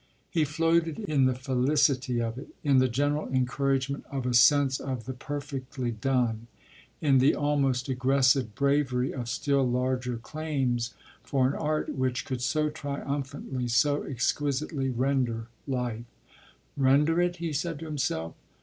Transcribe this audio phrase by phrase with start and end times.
[0.31, 5.05] He floated in the felicity of it, in the general encouragement of a sense of
[5.05, 6.47] the perfectly done,
[7.01, 12.67] in the almost aggressive bravery of still larger claims for an art which could so
[12.69, 16.05] triumphantly, so exquisitely render life.
[16.75, 18.33] "Render it?" he said to himself.